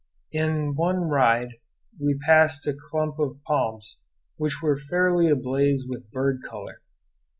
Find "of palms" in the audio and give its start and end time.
3.19-3.99